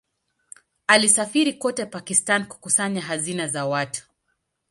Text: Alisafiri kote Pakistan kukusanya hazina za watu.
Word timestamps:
Alisafiri 0.87 1.53
kote 1.53 1.85
Pakistan 1.85 2.47
kukusanya 2.47 3.01
hazina 3.01 3.47
za 3.47 3.65
watu. 3.65 4.07